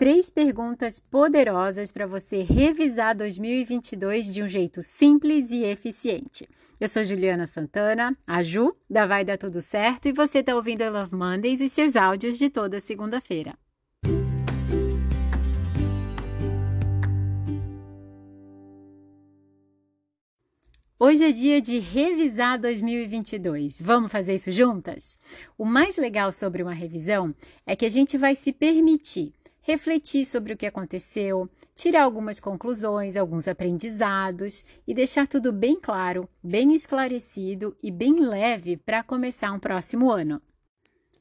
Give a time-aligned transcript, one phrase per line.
[0.00, 6.48] três perguntas poderosas para você revisar 2022 de um jeito simples e eficiente.
[6.80, 10.82] Eu sou Juliana Santana, a Ju, da Vai Dar Tudo Certo, e você está ouvindo
[10.82, 13.58] I Love Mondays e seus áudios de toda segunda-feira.
[20.98, 23.78] Hoje é dia de revisar 2022.
[23.82, 25.18] Vamos fazer isso juntas?
[25.58, 27.34] O mais legal sobre uma revisão
[27.66, 33.16] é que a gente vai se permitir refletir sobre o que aconteceu, tirar algumas conclusões,
[33.16, 39.58] alguns aprendizados e deixar tudo bem claro, bem esclarecido e bem leve para começar um
[39.58, 40.40] próximo ano.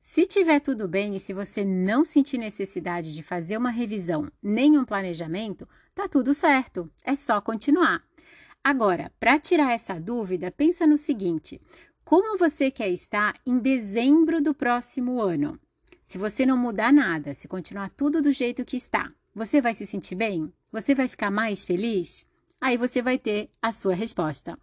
[0.00, 4.78] Se tiver tudo bem e se você não sentir necessidade de fazer uma revisão nem
[4.78, 8.02] um planejamento, tá tudo certo, é só continuar.
[8.64, 11.60] Agora, para tirar essa dúvida, pensa no seguinte:
[12.04, 15.60] como você quer estar em dezembro do próximo ano?
[16.10, 19.86] Se você não mudar nada, se continuar tudo do jeito que está, você vai se
[19.86, 20.52] sentir bem?
[20.72, 22.26] Você vai ficar mais feliz?
[22.60, 24.58] Aí você vai ter a sua resposta.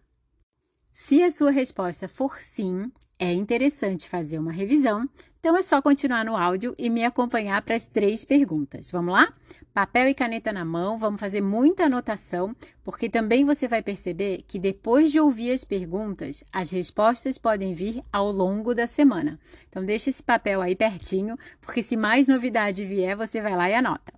[0.91, 5.09] Se a sua resposta for sim, é interessante fazer uma revisão,
[5.47, 8.91] então é só continuar no áudio e me acompanhar para as três perguntas.
[8.91, 9.31] Vamos lá?
[9.73, 14.59] Papel e caneta na mão, vamos fazer muita anotação, porque também você vai perceber que
[14.59, 19.39] depois de ouvir as perguntas, as respostas podem vir ao longo da semana.
[19.69, 23.73] Então deixa esse papel aí pertinho, porque se mais novidade vier, você vai lá e
[23.73, 24.11] anota.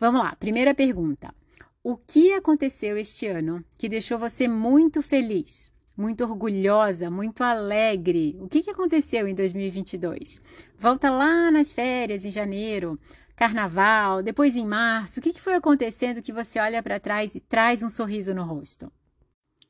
[0.00, 1.32] Vamos lá, primeira pergunta.
[1.80, 5.70] O que aconteceu este ano que deixou você muito feliz?
[5.96, 8.36] Muito orgulhosa, muito alegre.
[8.40, 10.40] O que, que aconteceu em 2022?
[10.78, 12.98] Volta lá nas férias, em janeiro,
[13.36, 15.20] carnaval, depois em março.
[15.20, 18.44] O que, que foi acontecendo que você olha para trás e traz um sorriso no
[18.44, 18.90] rosto?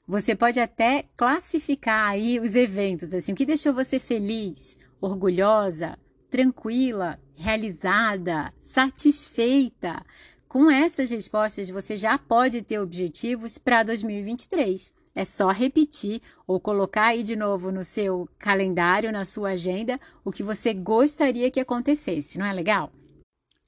[0.07, 5.97] Você pode até classificar aí os eventos, assim, o que deixou você feliz, orgulhosa,
[6.29, 10.05] tranquila, realizada, satisfeita.
[10.49, 14.93] Com essas respostas, você já pode ter objetivos para 2023.
[15.15, 20.33] É só repetir ou colocar aí de novo no seu calendário, na sua agenda, o
[20.33, 22.91] que você gostaria que acontecesse, não é legal?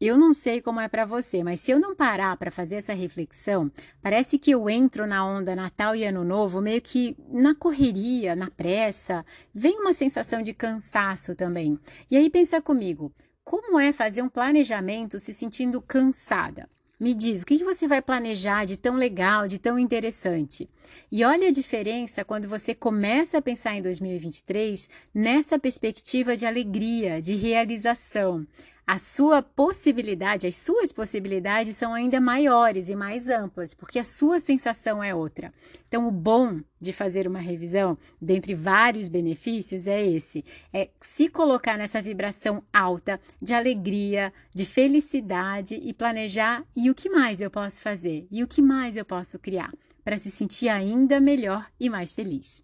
[0.01, 2.93] Eu não sei como é para você, mas se eu não parar para fazer essa
[2.93, 3.71] reflexão,
[4.03, 8.51] parece que eu entro na onda Natal e Ano Novo meio que na correria, na
[8.51, 9.25] pressa.
[9.55, 11.79] Vem uma sensação de cansaço também.
[12.11, 13.13] E aí pensa comigo,
[13.45, 16.69] como é fazer um planejamento se sentindo cansada?
[16.99, 20.69] Me diz, o que você vai planejar de tão legal, de tão interessante?
[21.10, 27.21] E olha a diferença quando você começa a pensar em 2023 nessa perspectiva de alegria,
[27.21, 28.47] de realização
[28.87, 34.39] a sua possibilidade, as suas possibilidades são ainda maiores e mais amplas, porque a sua
[34.39, 35.50] sensação é outra.
[35.89, 41.78] Então, o bom de fazer uma revisão, dentre vários benefícios, é esse: é se colocar
[41.78, 47.81] nessa vibração alta de alegria, de felicidade e planejar e o que mais eu posso
[47.81, 49.73] fazer e o que mais eu posso criar
[50.05, 52.62] para se sentir ainda melhor e mais feliz.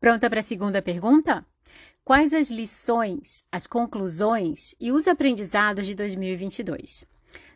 [0.00, 1.46] Pronta para a segunda pergunta?
[2.06, 7.04] Quais as lições, as conclusões e os aprendizados de 2022?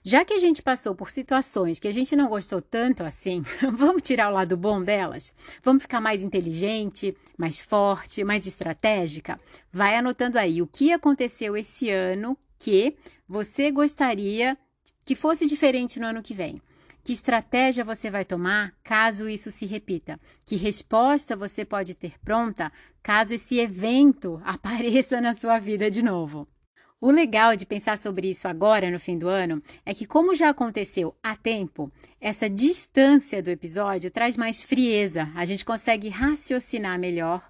[0.02, 4.02] Já que a gente passou por situações que a gente não gostou tanto assim, vamos
[4.02, 5.32] tirar o lado bom delas?
[5.62, 9.38] Vamos ficar mais inteligente, mais forte, mais estratégica?
[9.70, 12.96] Vai anotando aí o que aconteceu esse ano que
[13.28, 14.58] você gostaria
[15.04, 16.60] que fosse diferente no ano que vem.
[17.02, 20.20] Que estratégia você vai tomar caso isso se repita?
[20.44, 22.70] Que resposta você pode ter pronta
[23.02, 26.46] caso esse evento apareça na sua vida de novo?
[27.00, 30.50] O legal de pensar sobre isso agora, no fim do ano, é que, como já
[30.50, 31.90] aconteceu há tempo,
[32.20, 37.48] essa distância do episódio traz mais frieza, a gente consegue raciocinar melhor,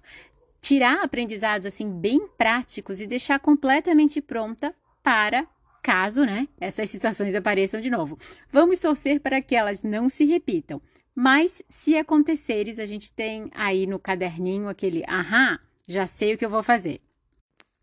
[0.61, 4.73] tirar aprendizados assim bem práticos e deixar completamente pronta
[5.03, 5.45] para
[5.81, 8.17] caso, né, essas situações apareçam de novo.
[8.51, 10.81] Vamos torcer para que elas não se repitam.
[11.13, 16.45] Mas se acontecerem, a gente tem aí no caderninho aquele ahá, já sei o que
[16.45, 17.01] eu vou fazer.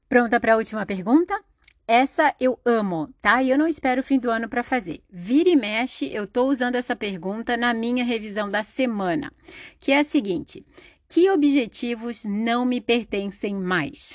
[0.08, 1.38] Pronta para a última pergunta?
[1.86, 3.42] Essa eu amo, tá?
[3.42, 5.02] E eu não espero o fim do ano para fazer.
[5.10, 9.32] Vira e mexe, eu estou usando essa pergunta na minha revisão da semana,
[9.80, 10.64] que é a seguinte:
[11.08, 14.14] que objetivos não me pertencem mais?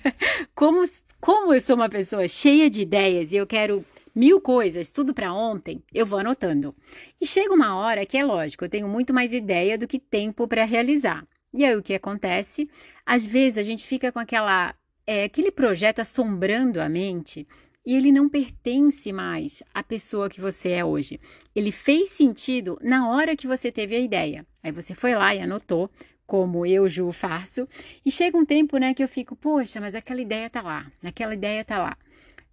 [0.54, 0.86] Como
[1.24, 3.82] como eu sou uma pessoa cheia de ideias e eu quero
[4.14, 6.76] mil coisas, tudo para ontem, eu vou anotando.
[7.18, 10.46] E chega uma hora que é lógico, eu tenho muito mais ideia do que tempo
[10.46, 11.26] para realizar.
[11.50, 12.68] E aí o que acontece?
[13.06, 14.74] Às vezes a gente fica com aquela
[15.06, 17.48] é, aquele projeto assombrando a mente
[17.86, 21.18] e ele não pertence mais à pessoa que você é hoje.
[21.56, 24.44] Ele fez sentido na hora que você teve a ideia.
[24.62, 25.90] Aí você foi lá e anotou,
[26.26, 27.68] como eu, Ju, faço.
[28.04, 31.34] E chega um tempo, né, que eu fico, poxa, mas aquela ideia tá lá, aquela
[31.34, 31.96] ideia tá lá.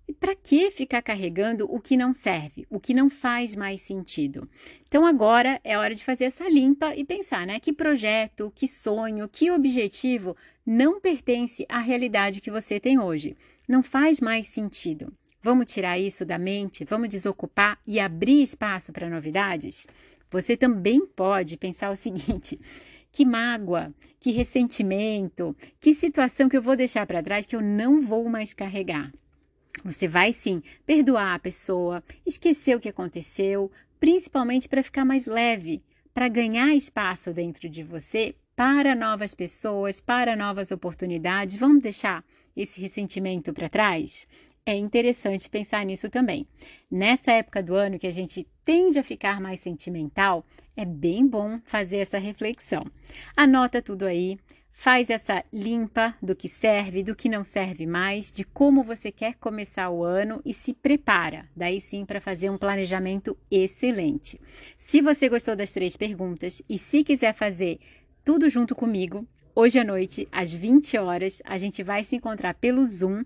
[0.08, 4.50] E para que ficar carregando o que não serve, o que não faz mais sentido?
[4.88, 7.60] Então agora é hora de fazer essa limpa e pensar, né?
[7.60, 10.36] Que projeto, que sonho, que objetivo
[10.66, 13.38] não pertence à realidade que você tem hoje.
[13.68, 15.14] Não faz mais sentido.
[15.42, 19.88] Vamos tirar isso da mente, vamos desocupar e abrir espaço para novidades?
[20.30, 22.60] Você também pode pensar o seguinte:
[23.12, 28.02] que mágoa, que ressentimento, que situação que eu vou deixar para trás que eu não
[28.02, 29.12] vou mais carregar.
[29.84, 35.82] Você vai sim perdoar a pessoa, esquecer o que aconteceu, principalmente para ficar mais leve,
[36.14, 41.56] para ganhar espaço dentro de você para novas pessoas, para novas oportunidades.
[41.56, 42.24] Vamos deixar
[42.56, 44.28] esse ressentimento para trás?
[44.66, 46.46] É interessante pensar nisso também.
[46.90, 50.46] Nessa época do ano que a gente tende a ficar mais sentimental,
[50.78, 52.86] é bem bom fazer essa reflexão.
[53.36, 54.40] Anota tudo aí,
[54.72, 59.34] faz essa limpa do que serve, do que não serve mais, de como você quer
[59.34, 64.40] começar o ano e se prepara, daí sim, para fazer um planejamento excelente.
[64.78, 67.78] Se você gostou das três perguntas e se quiser fazer
[68.24, 72.86] tudo junto comigo, hoje à noite, às 20 horas, a gente vai se encontrar pelo
[72.86, 73.26] Zoom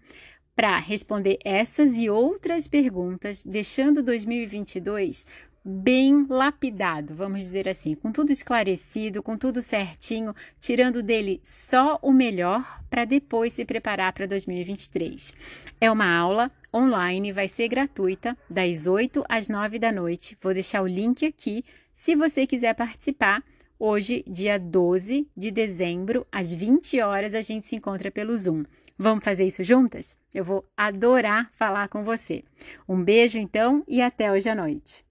[0.55, 5.25] para responder essas e outras perguntas, deixando 2022
[5.67, 12.13] bem lapidado, vamos dizer assim, com tudo esclarecido, com tudo certinho, tirando dele só o
[12.13, 15.35] melhor para depois se preparar para 2023.
[15.81, 20.37] É uma aula online, vai ser gratuita, das 8 às 9 da noite.
[20.39, 23.43] Vou deixar o link aqui se você quiser participar.
[23.79, 28.63] Hoje, dia 12 de dezembro, às 20 horas, a gente se encontra pelo Zoom.
[28.97, 30.17] Vamos fazer isso juntas?
[30.33, 32.43] Eu vou adorar falar com você.
[32.87, 35.05] Um beijo então e até hoje à noite.